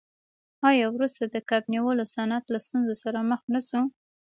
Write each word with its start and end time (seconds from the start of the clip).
آیا 0.69 0.87
وروسته 0.91 1.23
د 1.27 1.35
کب 1.49 1.63
نیولو 1.73 2.03
صنعت 2.15 2.45
له 2.53 2.59
ستونزو 2.65 2.93
سره 3.03 3.19
مخ 3.29 3.41
نشو؟ 3.53 3.81